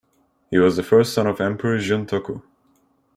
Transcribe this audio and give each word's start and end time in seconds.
He 0.49 0.57
was 0.57 0.77
the 0.77 0.81
first 0.81 1.13
son 1.13 1.27
of 1.27 1.39
Emperor 1.39 1.77
Juntoku. 1.77 2.41